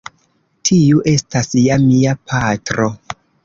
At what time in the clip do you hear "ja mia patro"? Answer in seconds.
1.67-2.93